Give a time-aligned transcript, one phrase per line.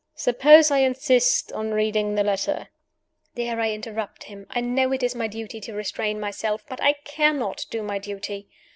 [0.15, 2.69] "Suppose I insist on reading the letter?"
[3.35, 4.47] There I interrupt him.
[4.49, 6.65] I know it is my duty to restrain myself.
[6.67, 8.47] But I cannot do my duty.